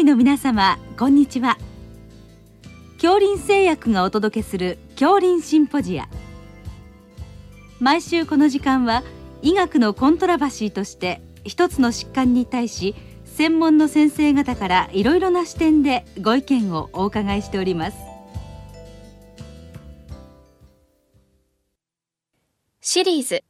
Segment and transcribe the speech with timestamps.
[0.00, 1.58] 医の皆様こんにちは。
[2.94, 6.08] 恐林製薬がお届けする恐林シンポジア。
[7.80, 9.02] 毎週この時間は
[9.42, 12.94] 医学のコントラバシーとして一つの疾患に対し
[13.26, 17.98] 専門の先生方からいろいろな視点でご意見をお伺いしております。
[22.80, 23.44] シリーズ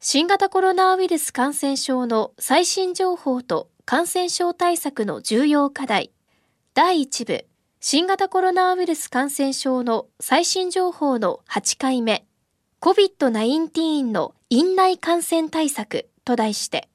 [0.00, 6.12] 新型コロナウイルス感染症の最新情報と感染症対策の重要課題。
[6.72, 7.46] 第1部
[7.80, 12.24] 新型コロナウイルス感染症の最新情報の8回目。
[12.80, 16.88] COVID-19 の院内感染対策と題して。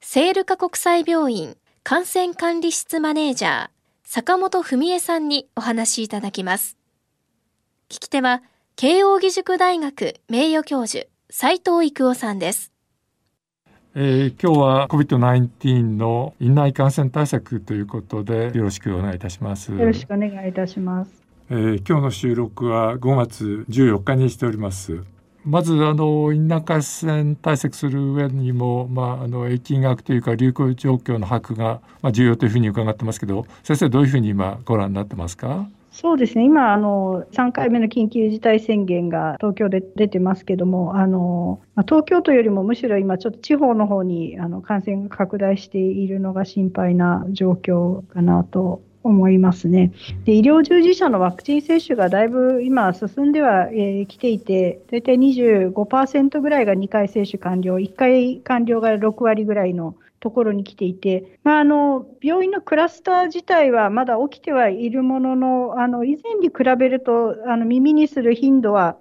[0.00, 3.68] セールカ国際病院感染管理室マネージャー
[4.04, 6.76] 坂本文恵さんにお話しいただきます。
[7.88, 8.42] 聞き手は
[8.76, 12.72] 慶應義塾大学名誉教授斉藤育夫さんです。
[14.00, 19.72] えー、今日は COVID-19 の院内感染対策ということでよろしくお願いいたします。
[19.72, 21.10] よろしくお願いいたします。
[21.50, 25.02] えー、今日の収録は5月14日にしております。
[25.44, 35.68] まずあの院内感染対策する上にも、まあ、あの疫学というか流行状況の把握が、まあ、重要というふうに伺ってますけど先生どういうふうに今ご覧になってますか？
[36.00, 49.90] そうですね、今、あの3回目の緊急事態宣言が東京で出てますけども、あの東京都よりもむしろ今、ちょっと地方の方にあの感染が拡大しているのが心配な状況かなと思いますね。
[50.24, 68.96] で医療従事者のワクチン接種がだいぶ今、進んではき、えー、ていて、大体25%ぐらいが2回接種完了、1回完了が6割ぐらいのところに来ていて、まあ、あの病院のクラスター自体はまだ起きてはいるものの、あの以前に比べるとあの耳にする頻度は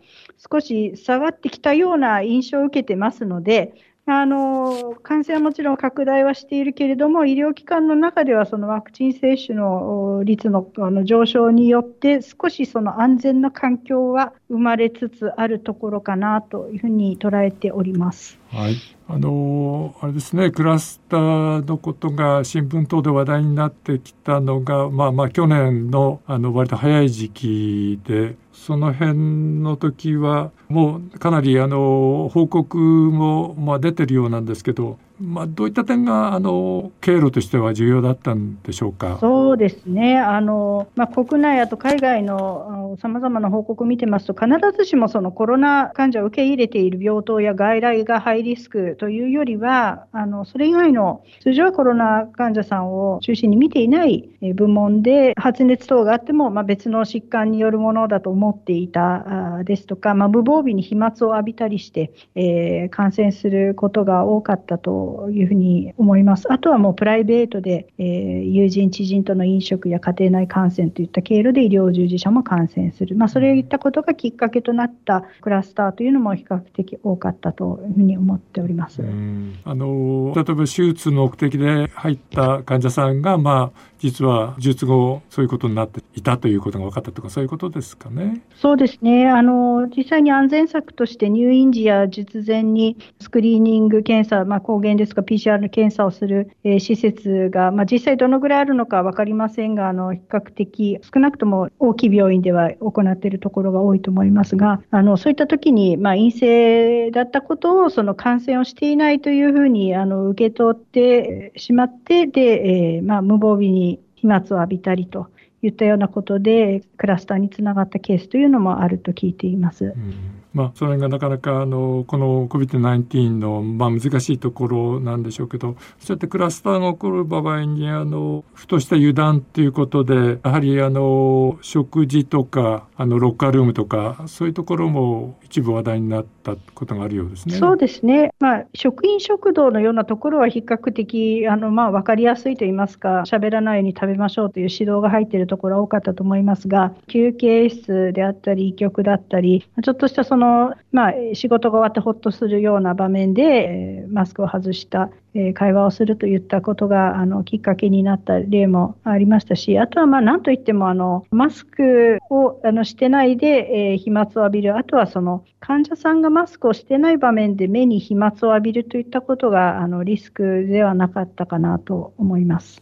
[0.52, 3.74] 少し下がってきたような印象を受けてますので、
[4.10, 18.40] あの感染はもちろん拡大はしているけれども、医療機関の中ではそのワクチン接種の率のあの上昇によって、少しその安全な環境は生まれつつあるところかなというふうに捉えております。
[18.50, 18.78] はい、
[19.10, 39.18] あのあれですねクラスターのことが新聞等で話題になってきたのがまあまあ去年のあの割と早い時期でその辺の時はもうかなりあの報告もまあ出てるようなんですけどまあ、どういった点があの経路としては重要だったんでしょうか？
[39.20, 44.48] そうですね、あのまあ、国内、あと海外のさまざまな報告を見てますと、必
[44.78, 65.07] ずしもそのコロナ患者を受け入れている病棟や外来がハイリスクというよりは、あのそれ以外の通常はコロナ患者さんを中心に見ていない部門で、発熱等があっても、まあ、別の疾患によるものだと思っていたですとか、まあ、無防備に飛沫を浴びたりして、えー、感染することが多かったと。
[65.08, 66.52] というふうに思います。
[66.52, 79.02] あとはもうプライベートで、えー、友人、知人との飲食や家庭内感染といった経路で医療従事者も感染する、まあ、それを言ったことがきっかけとなったクラスターというのも比較的多かったというふうに思っております。
[79.02, 88.42] あの例えば手術の目的で入った患者さんが、まあ、実は術後そういうことになっていたということが分かったとかそういうことですかね。
[88.56, 115.30] そうですねあの実際に安全策として入院時や術前にスクリーニング検査、まあ、抗原ですか PCR 検査をする、えー、施設が、まあ、実際どのぐらいあるのか分かりませんがあの比較的少なくとも大きい病院では行っているところが多いと思いますがあのそういった時に、まあ、陰性だったことをその感染をしていないというふうにあの受け取ってしまってで、えーまあ、無防備に飛沫を浴びたりと
[115.62, 119.86] いったようなことでクラスターにつながったケースというのもあると聞いています。
[119.86, 137.56] うんまあ、それがなかなかあのこの COVID-19 の、まあ、難しいところなんでしょうけどそうやってクラスターが起こる場合にあのふとした油断ということでやはりあの食事とかあのロッカールームとかそういうところも一部話題になったことがあるようですね。
[137.56, 155.10] そうですね、まあ、職員食堂のようなところは比較的あの、まあ、分かりやすいと言いますか喋らないように食べましょうという指導が入っているところは多かったと思いますが休憩室であったり医局だったりちょっとしたそのの、まあ、仕事が終わってほっとするような場面で、マスクを外した
[155.54, 172.82] 会話をするといったことがあのきっかけになった例もありましたし、あとはまあ何といってもあのマスクをあのしてないで、えー、飛沫を浴びる、あとはその患者さんがマスクをしてない場面で目に飛沫を浴びるといったことがあのリスクではなかったかなと思います。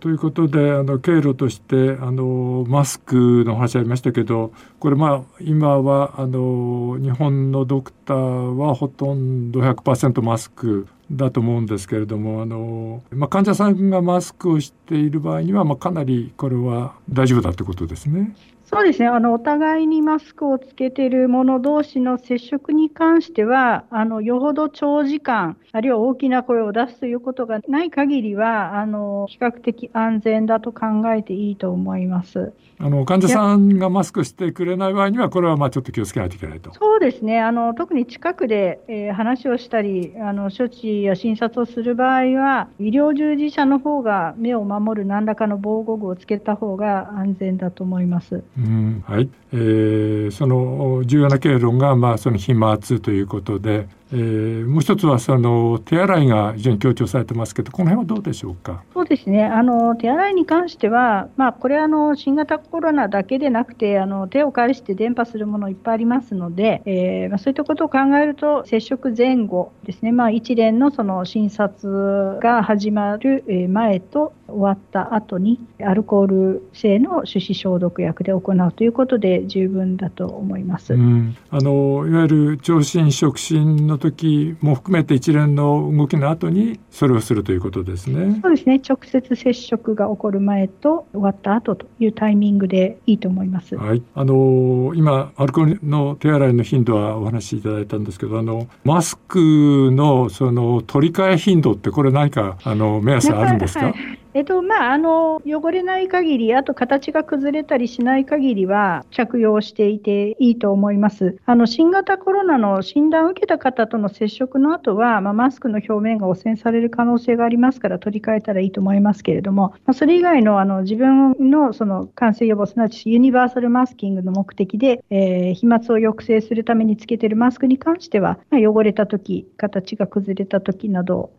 [0.00, 18.34] ということであの経路としてあのマスクの話ありましたけどこれまあ今はあの日本のドクターはほとんど100%マスクだと思うんですけれどもあの、まあ、患者さんがマスクをしている場合には、まあ、かなりこれは大丈夫だということですね。
[18.72, 32.52] そうですねあのお互いにマスクをつけている者同士の接触に関しては、あのよほど長時間、あるいは大きな声を出すということがない限りはあの、比較的安全だと考えていいと思います。
[32.78, 36.72] あの患者さんがマスクしてくれない場合には、これはまあちょっと気をつけないといけないと。
[36.72, 48.44] そうですね、あの特に近くで、えー、話をしたりあの、処置や診察をする場合は、医療従事者の方が目を守る何らかの防護具をつけた方が安全だと思います。
[48.62, 58.82] うんはいえー、その重要な経路が、まあ、その飛沫ということで、えー、もう一つはその手洗いが非常に強調されてますけど、この辺はどうでしょうか？
[58.92, 59.44] そうですね。
[59.44, 70.12] あの手洗いに関しては、まあこれあの新型コロナだけでなくて、あの手を介して伝播するものいっぱいありますので、えー、まあそういったことを考えると接触前後ですね。
[70.12, 80.94] まあ一連のその診察が始まる前と終わった後にアルコール性の手指消毒薬で行うということで十分だと思います。
[80.94, 88.40] うん、あのいわゆる聴診触診の時も含めて一連の動きの後にそれをするということですね。
[88.42, 88.80] そうですね。
[88.86, 93.76] 直接接触が起こる前と終わった後というタイミングでいいと思います。
[93.76, 94.02] はい。
[94.14, 103.86] あの今アルコールの手洗いの頻度はお話しいただいたんですけど、あのマスクのその取り替え頻度ってこれ何かあの目安あるんですか？
[103.86, 103.94] はい
[104.32, 111.36] えっとまあ、あの汚れない限り、あと形が崩れたりしない限りは着用していていいと思います。
[111.46, 131.32] あの新型コロナの診断を受けた方との接触の後は、まあ、マスクの表面が汚染される可能性がありますから取り替えたらいいと思いますけれども、まあ、それ以外のあの自分のその感染予防、すなわちユニバーサルマスキングの目的で、えー、飛沫を抑制するためにつけているマスクに関しては、まあ、汚れたとき、形が崩れたときなど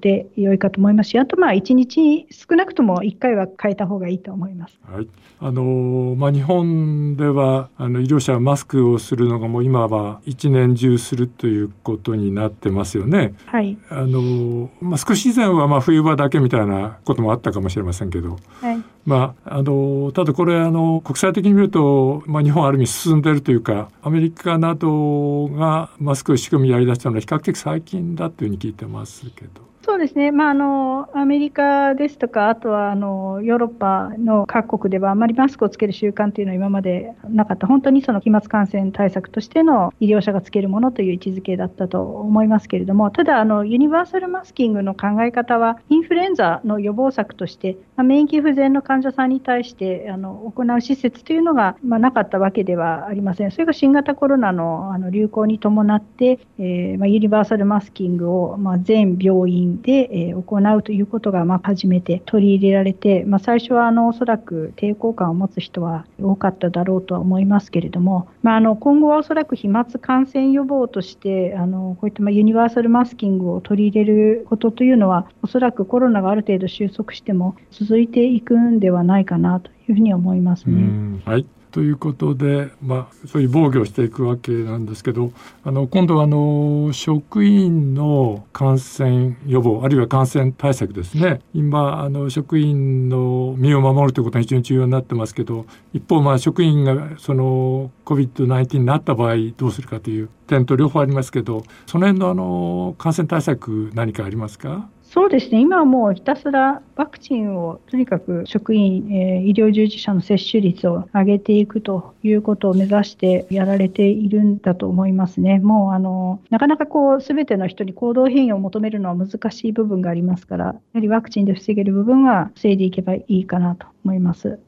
[0.00, 4.78] で良いかと思いますし、あとまあ1日少なくとも1回は変えた方がいいと思います。
[4.90, 5.08] はい
[5.40, 13.34] あのまあ、日本ではあの医療者はマスクをするのがもう今は一年中するということになってますよね。
[13.46, 29.73] はい、あのまあ、少し以前はまあ冬場だけみたいなこともあったかもしれませんけど、はいまあ、あのただこれあの国際的に見ると、まあ、日本ある意味進んでいるというかアメリカなどがマスク仕組みやりだしたのは比較的最近だというふうに聞いてますけど。
[29.86, 53.50] そうですね、まあ、あのアメリカですとか、あとはあのヨーロッパの各国では、あまりマスクをつける習慣というのは今までなかった、本当にその飛沫感染対策としての医療者がつけるものという位置づけだったと思いますけれども、ただあの、ユニバーサルマスキングの考え方は、インフルエンザの予防策として、まあ、免疫不全の患者さんに対してあの行う施設というのが、まあ、なかったわけではありません。
[53.50, 81.22] それが新型コロナのあの流行に伴って、えーまあ、ユニバーサルマスキングを、ま、全病院で、え行うということが、ま初めて取り入れられて、まあ、最初はあのおそらく抵抗感を持つ人は多かっただろうとは思いますけれども、まあ、あの今後はおそらく飛沫感染予防としてあのこういったまユニバーサルマスキングを取り入れることというのはおそらくコロナがある程度収束しても続いていくんではないかなというふうに思いますね。
[81.24, 85.32] はいということで、まあ、そういう防御をしていくわけなんですけど
[85.64, 91.40] あの今度はあの職員の感染予防あるいは感染対策ですね。
[91.52, 104.88] 今あの職員の身を守るということが非常に重要になってますけど一方まあ職員がその COVID-19 になった場合どうするかという点と両方ありますけどその辺のあの感染対策何かありますか？
[105.14, 115.60] そうですね、今はもうひたすらワクチンをとにかく職員、えー、医療従事者の接種率を上げていくということを目指してやられているんだと思いますね。
[115.60, 124.58] もうあのなかなかこう全ての人に行動変容を求めるのは難しい部分がありますから、やはりワクチンで防げる部分は防いでいけばいいかなと思います。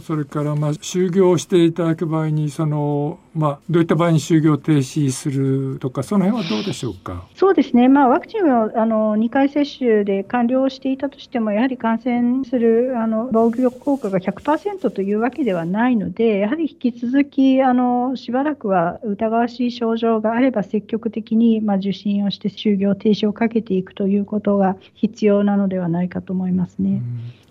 [0.00, 7.26] それからまあ就業していただく場合にその、まあ、どういった場合に就業停止するとかその辺はどうでしょうか？
[7.36, 27.00] そうですね、まあ、ワクチンをあの2回接種で完了していたとしてもやはり感染するあの防御効果が100%というわけではないのでやはり引き続きあのしばらくは疑わしい症状があれば積極的に、まあ、受診をして就業停止をかけていくということが必要なのではないかと思いますね。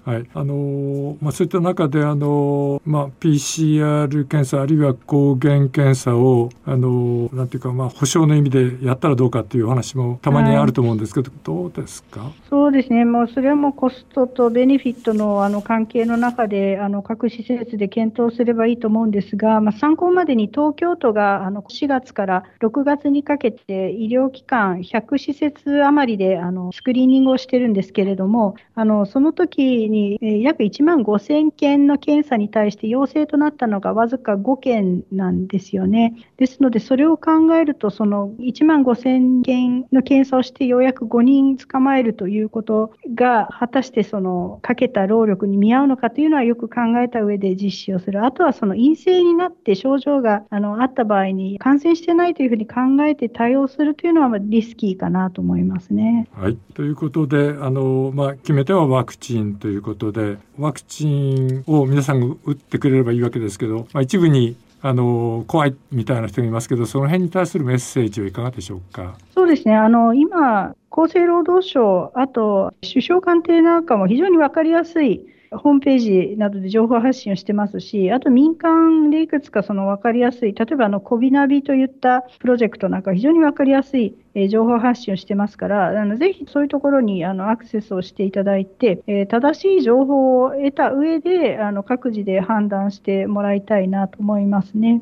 [0.05, 0.13] うん。
[0.13, 0.25] はい。
[0.33, 12.31] あのまあ、そういった中であの、まあ、PCR 検査あるいは抗原ン検査をあのなんていうかまあ保証の意味でやったらどうかっていう話もたまにあると思うんですけど、はい、どうですか？
[12.49, 36.16] そうですね、もうそれはもうコストとベネフィットのあの関係の中であの各施設で検討すればいいと思うんですが、まあ、参考までに東京都があの4月から6月にかけて医療機関100施設余りであのスクリーニングをしてるんですけれども、あのその時に約1万5000件の検査に対して陽性となったのがわずか5件なんですですよね。
[36.38, 48.25] ですので、それを考えると、その1万5000件の検査をしてようやく5人捕まえるということが、果たしてそのかけた労力に見合うのかというのはよく考えた上で実施をする。
[48.25, 56.28] あとはその陰性になって症状があのあった場合に感染してないというふうに考えて対応するというのはリスキーかなと思いますね。
[56.34, 69.15] はい、ということで、あのまあ、決め手はワクチンということで、ワクチンを皆さんが打ってくれればいいわけですけど、まあ、一部にあの怖いみたいな人がいますけど、その辺に対するメッセージはいかがでしょうか？
[69.33, 69.75] そうですね。
[69.75, 84.15] あの今厚生労働省、あと首相官邸なんかも非常に分かりやすいホームページなどで情報発信をしてますし、あと民間でいくつかその分かりやすい、例えばあの、コビナビといったプロジェクトなんか非常に分かりやすい
[84.50, 95.01] 情報発信をしてますから、あのぜひそういうところにあのアクセスをしていただいて、えー、正しい情報を得た上で、あの各自で判断してもらいたいなと思いますね。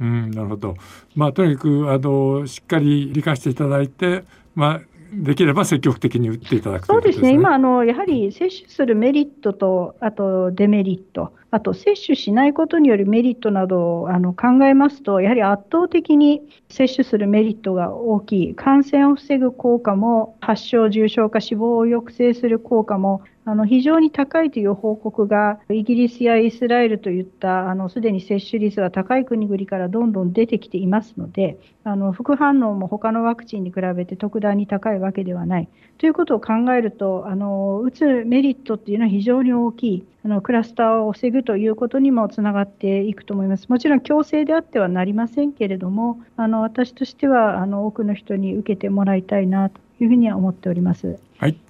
[0.00, 0.76] うん、なるほど。
[1.16, 4.22] まあ、とにかく、あの、しっかり理解していただいて、
[4.54, 4.80] まあ、
[5.12, 43.70] できれば積極的に打っていただく、そうですね、今あの、やはり接種するメリットと、あとデメリット、あと接種しないことによるメリットなどをあの考えますと、やはり圧倒的に接種するメリットが大きい、感染を防ぐ効果も、発症、重症化、死亡を抑制する効果もあの非常に高いという報告がイギリスやイスラエルといったあのすでに接種率が高い国々からどんどん出てきていますのであの副反応も他のワクチンに比べて特段に高いわけではないということを考えるとあの打つメリットっていうのは非常に大きいあのクラスターを防ぐということにもつながっていくと思います。
[43.70, 51.18] もちろん強制であってはなりませんけれどもあの私としてはあの多くの人に受けてもらいたいなというふうには思っております。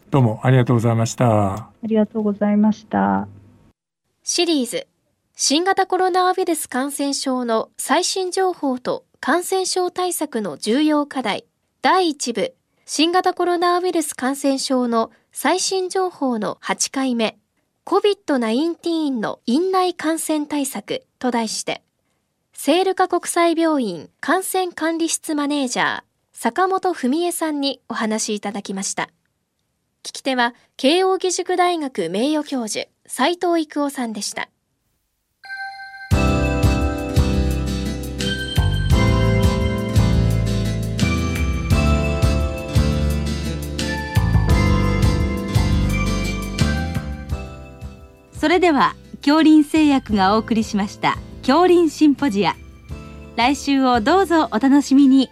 [0.08, 1.54] はいどうもありがとうございました。
[1.54, 3.28] ありがとうございました。
[4.22, 4.86] シリーズ
[5.36, 11.44] 新型コロナウイルス感染症の最新情報と感染症対策の重要課題
[11.82, 12.54] 第1部
[12.86, 17.38] 新型コロナウイルス感染症の最新情報の8回目
[17.84, 21.82] COVID-19 の院内感染対策と題して
[22.54, 29.10] セールカ国際病院感染管理室マネージャー坂本文江さんにお話いただきました。
[30.08, 34.48] 聞き手は慶應義塾大学名誉教授斉藤育夫さんでした。
[48.32, 52.56] それでは恐林製薬がお送りしました恐林シンポジア。
[53.36, 55.28] 来週をどうぞお楽しみに。